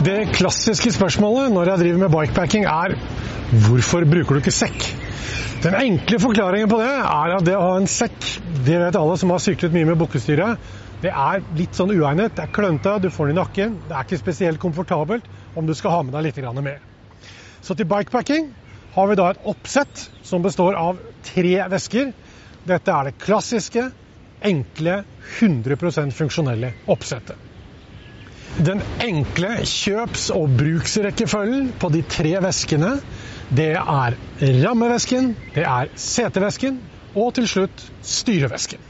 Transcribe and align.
klassiske 0.00 0.92
spørsmålet 0.94 1.52
når 1.52 1.68
jeg 1.68 1.78
driver 1.80 1.98
med 2.00 2.12
bikepacking 2.14 2.64
er 2.64 2.94
hvorfor 3.66 4.04
bruker 4.08 4.34
du 4.34 4.40
ikke 4.40 4.54
sekk? 4.54 4.86
Den 5.60 5.74
enkle 5.76 6.18
forklaringen 6.18 6.70
på 6.70 6.78
det 6.80 6.88
er 6.88 7.34
at 7.36 7.44
det 7.44 7.56
å 7.56 7.60
ha 7.60 7.74
en 7.76 7.86
sekk, 7.90 8.16
det 8.64 8.78
vet 8.80 8.96
alle 8.96 9.18
som 9.20 9.30
har 9.30 9.42
syklet 9.44 9.72
mye 9.74 9.84
med 9.90 9.98
bukkestyre, 10.00 10.54
det 11.02 11.12
er 11.12 11.42
litt 11.56 11.76
sånn 11.76 11.92
uegnet. 11.92 12.32
Det 12.36 12.44
er 12.46 12.52
klønete, 12.52 12.98
du 13.00 13.10
får 13.12 13.28
den 13.28 13.36
i 13.36 13.40
nakken. 13.40 13.76
Det 13.88 13.96
er 13.96 14.04
ikke 14.04 14.20
spesielt 14.20 14.60
komfortabelt 14.60 15.28
om 15.56 15.66
du 15.68 15.74
skal 15.74 15.90
ha 15.94 16.00
med 16.04 16.16
deg 16.16 16.28
litt 16.28 16.40
mer. 16.62 16.80
Så 17.60 17.76
til 17.76 17.88
bikepacking 17.88 18.50
har 18.94 19.08
vi 19.08 19.18
da 19.20 19.30
et 19.30 19.44
oppsett 19.48 20.08
som 20.24 20.42
består 20.42 20.76
av 20.80 21.00
tre 21.24 21.60
vesker. 21.68 22.12
Dette 22.64 22.92
er 22.92 23.10
det 23.10 23.20
klassiske, 23.20 23.90
enkle, 24.40 25.02
100% 25.40 26.16
funksjonelle 26.16 26.74
oppsettet. 26.88 27.49
Den 28.60 28.82
enkle 29.00 29.54
kjøps- 29.64 30.28
og 30.36 30.50
bruksrekkefølgen 30.58 31.70
på 31.80 31.88
de 31.94 32.02
tre 32.12 32.34
veskene, 32.44 32.90
det 33.56 33.70
er 33.78 34.16
rammevesken, 34.66 35.30
det 35.54 35.64
er 35.64 35.88
setevesken 35.96 36.76
og 37.16 37.32
til 37.38 37.48
slutt 37.48 37.86
styrevesken. 38.04 38.82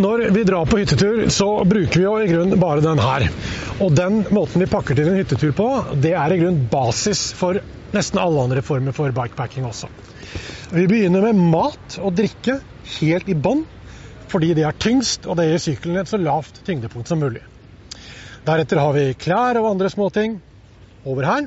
Når 0.00 0.24
vi 0.32 0.46
drar 0.48 0.64
på 0.70 0.80
hyttetur, 0.80 1.26
så 1.28 1.50
bruker 1.68 2.00
vi 2.00 2.06
jo 2.06 2.14
i 2.16 2.30
grunnen 2.30 2.62
bare 2.62 2.80
den 2.80 3.02
her. 3.02 3.26
Og 3.84 3.92
den 3.92 4.22
måten 4.32 4.64
vi 4.64 4.70
pakker 4.72 4.96
til 4.96 5.12
en 5.12 5.20
hyttetur 5.20 5.52
på, 5.58 5.68
det 6.00 6.16
er 6.16 6.32
i 6.32 6.40
grunnen 6.40 6.64
basis 6.72 7.26
for 7.36 7.60
nesten 7.92 8.22
alle 8.24 8.48
andre 8.48 8.64
former 8.64 8.96
for 8.96 9.12
bikepacking 9.12 9.68
også. 9.68 9.92
Vi 10.72 10.88
begynner 10.88 11.28
med 11.28 11.44
mat 11.52 12.00
og 12.00 12.16
drikke 12.16 12.56
helt 12.96 13.28
i 13.28 13.36
bånn, 13.36 13.66
fordi 14.32 14.54
det 14.56 14.64
er 14.64 14.80
tyngst, 14.80 15.28
og 15.28 15.36
det 15.36 15.50
gir 15.50 15.66
sykkelen 15.68 16.00
et 16.00 16.08
så 16.08 16.16
lavt 16.16 16.64
tyngdepunkt 16.64 17.12
som 17.12 17.20
mulig. 17.20 17.44
Deretter 18.42 18.80
har 18.82 18.94
vi 18.96 19.12
klær 19.14 19.58
og 19.60 19.68
andre 19.70 19.90
småting 19.92 20.40
over 21.06 21.26
her. 21.26 21.44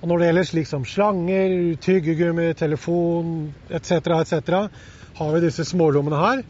Og 0.00 0.08
når 0.08 0.20
det 0.20 0.26
gjelder 0.28 0.48
slik 0.48 0.68
som 0.68 0.84
slanger, 0.88 1.54
tyggegummi, 1.80 2.50
telefon 2.56 3.50
etc., 3.68 4.00
etc., 4.20 4.82
har 5.20 5.32
vi 5.34 5.40
disse 5.44 5.64
smålommene 5.68 6.20
her. 6.20 6.42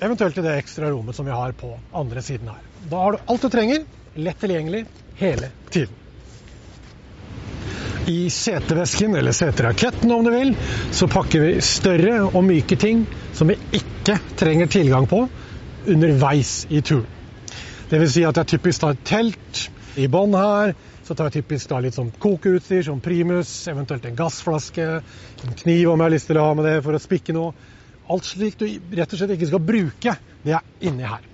Eventuelt 0.00 0.38
i 0.38 0.44
det 0.44 0.56
ekstra 0.58 0.90
rommet 0.90 1.14
som 1.14 1.26
vi 1.26 1.34
har 1.34 1.54
på 1.58 1.72
andre 1.94 2.22
siden 2.22 2.50
her. 2.50 2.62
Da 2.90 3.04
har 3.04 3.14
du 3.14 3.30
alt 3.30 3.46
du 3.46 3.50
trenger, 3.52 3.86
lett 4.18 4.42
tilgjengelig 4.42 4.84
hele 5.20 5.50
tiden. 5.70 5.94
I 8.10 8.24
setevesken, 8.34 9.14
eller 9.14 9.34
seteraketten 9.36 10.10
om 10.10 10.26
du 10.26 10.32
vil, 10.34 10.54
så 10.90 11.06
pakker 11.10 11.44
vi 11.44 11.54
større 11.62 12.16
og 12.32 12.42
myke 12.46 12.78
ting 12.80 13.04
som 13.36 13.50
vi 13.52 13.58
ikke 13.76 14.18
trenger 14.40 14.70
tilgang 14.72 15.06
på 15.10 15.22
underveis 15.86 16.64
i 16.70 16.82
turen. 16.82 17.19
Dvs. 17.90 18.12
Si 18.14 18.22
at 18.22 18.38
jeg 18.38 18.46
typisk 18.52 18.84
tar 18.84 18.98
telt 19.02 19.64
i 19.98 20.04
bånn 20.06 20.36
her. 20.38 20.76
Så 21.02 21.16
tar 21.18 21.26
jeg 21.26 21.40
typisk 21.40 21.72
litt 21.82 21.96
sånn 21.96 22.12
kokeutstyr, 22.22 22.84
som 22.86 23.00
primus, 23.02 23.50
eventuelt 23.66 24.04
en 24.06 24.18
gassflaske, 24.18 24.84
en 25.02 25.56
kniv 25.58 25.90
om 25.90 25.98
jeg 25.98 26.06
har 26.06 26.14
lyst 26.14 26.30
til 26.30 26.38
å 26.38 26.44
ha 26.46 26.52
med 26.54 26.68
det 26.68 26.76
for 26.84 26.94
å 26.94 27.02
spikke 27.02 27.34
noe. 27.34 27.50
Alt 28.10 28.28
slikt 28.28 28.62
du 28.62 28.94
rett 28.94 29.10
og 29.10 29.18
slett 29.18 29.34
ikke 29.34 29.50
skal 29.50 29.64
bruke, 29.66 30.14
det 30.46 30.54
er 30.54 30.86
inni 30.86 31.10
her. 31.10 31.26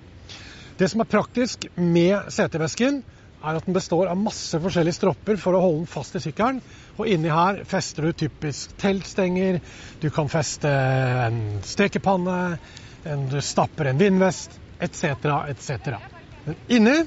Det 0.81 0.89
som 0.93 1.05
er 1.05 1.12
praktisk 1.12 1.69
med 1.77 2.33
setevesken, 2.33 3.03
er 3.45 3.61
at 3.61 3.69
den 3.69 3.77
består 3.77 4.09
av 4.09 4.16
masse 4.16 4.56
forskjellige 4.61 4.97
stropper 4.97 5.37
for 5.41 5.56
å 5.56 5.61
holde 5.61 5.84
den 5.84 5.93
fast 5.93 6.16
i 6.16 6.25
sykkelen. 6.25 6.65
Og 6.97 7.12
inni 7.12 7.28
her 7.33 7.62
fester 7.69 8.09
du 8.09 8.16
typisk 8.25 8.72
teltstenger, 8.81 9.61
du 10.00 10.09
kan 10.09 10.33
feste 10.33 10.72
en 10.72 11.41
stekepanne, 11.69 12.56
du 13.05 13.41
stapper 13.45 13.93
en 13.93 14.00
vindvest, 14.00 14.56
etc., 14.81 15.12
etc. 15.53 16.16
Men 16.47 16.55
inni 16.71 16.99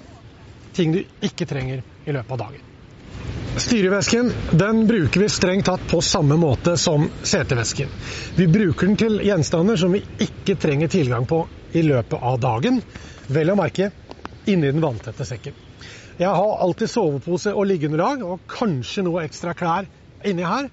ting 0.76 0.92
du 0.92 1.04
ikke 1.24 1.48
trenger 1.48 1.84
i 2.06 2.12
løpet 2.12 2.32
av 2.36 2.42
dagen. 2.42 2.66
Styrevesken 3.60 4.32
den 4.52 4.82
bruker 4.88 5.24
vi 5.24 5.30
strengt 5.32 5.66
tatt 5.66 5.86
på 5.92 6.02
samme 6.06 6.36
måte 6.40 6.76
som 6.78 7.08
setevesken. 7.24 7.90
Vi 8.36 8.48
bruker 8.52 8.88
den 8.88 9.00
til 9.00 9.18
gjenstander 9.26 9.80
som 9.80 9.96
vi 9.96 10.04
ikke 10.22 10.58
trenger 10.60 10.92
tilgang 10.92 11.26
på 11.28 11.42
i 11.72 11.84
løpet 11.88 12.20
av 12.20 12.38
dagen. 12.44 12.82
Vel 13.32 13.52
å 13.52 13.58
merke 13.60 13.90
inni 14.50 14.70
den 14.70 14.84
vanntette 14.84 15.26
sekken. 15.28 15.56
Jeg 16.20 16.36
har 16.36 16.62
alltid 16.64 16.92
sovepose 16.92 17.56
og 17.56 17.68
liggeunderlag, 17.70 18.24
og 18.28 18.44
kanskje 18.52 19.06
noe 19.08 19.24
ekstra 19.24 19.56
klær 19.56 19.88
inni 20.28 20.44
her. 20.44 20.68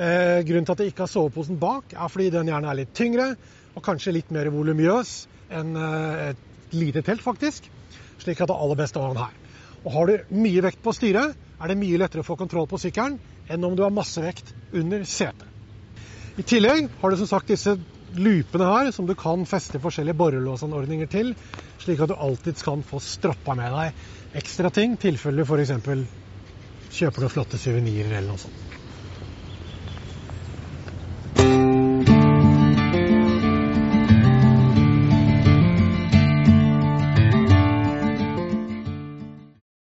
Eh, 0.00 0.40
grunnen 0.48 0.64
til 0.64 0.72
at 0.72 0.80
jeg 0.80 0.94
ikke 0.94 1.04
har 1.04 1.12
soveposen 1.12 1.58
bak, 1.60 1.92
er 1.92 2.08
fordi 2.08 2.30
den 2.32 2.48
gjerne 2.48 2.70
er 2.70 2.78
litt 2.78 2.94
tyngre 2.96 3.34
og 3.76 3.84
kanskje 3.84 4.14
litt 4.16 4.32
mer 4.32 4.48
volumiøs 4.54 5.10
enn 5.52 5.76
eh, 5.76 6.30
lite 6.76 7.02
telt, 7.06 7.22
faktisk. 7.24 7.70
Slik 8.20 8.40
at 8.40 8.50
det 8.50 8.56
er 8.56 8.64
aller 8.64 8.78
beste 8.78 9.00
å 9.00 9.10
ha 9.10 9.26
her. 9.26 9.36
Og 9.84 9.94
Har 9.94 10.10
du 10.10 10.34
mye 10.36 10.62
vekt 10.64 10.82
på 10.84 10.92
styret, 10.92 11.36
er 11.60 11.68
det 11.68 11.78
mye 11.80 12.00
lettere 12.00 12.24
å 12.24 12.26
få 12.26 12.36
kontroll 12.40 12.68
på 12.68 12.80
sykkelen 12.80 13.18
enn 13.50 13.64
om 13.64 13.76
du 13.76 13.82
har 13.84 13.94
masse 13.94 14.20
vekt 14.22 14.52
under 14.76 15.04
setet. 15.08 15.48
I 16.38 16.44
tillegg 16.46 16.88
har 17.00 17.10
du 17.10 17.18
som 17.20 17.28
sagt 17.28 17.50
disse 17.50 17.74
loopene 18.16 18.68
her 18.70 18.90
som 18.94 19.08
du 19.08 19.14
kan 19.18 19.42
feste 19.48 19.80
forskjellige 19.82 20.16
borrelåsanordninger 20.20 21.10
til, 21.10 21.34
slik 21.80 22.00
at 22.00 22.12
du 22.12 22.16
alltid 22.16 22.60
kan 22.64 22.84
få 22.86 23.00
stroppa 23.02 23.56
med 23.58 23.74
deg 23.74 24.40
ekstra 24.40 24.70
ting, 24.74 24.96
tilfelle 25.00 25.42
du 25.42 25.48
f.eks. 25.48 25.74
kjøper 26.90 27.26
noen 27.26 27.34
flotte 27.34 27.60
suvenirer 27.60 28.14
eller 28.14 28.30
noe 28.32 28.44
sånt. 28.46 28.69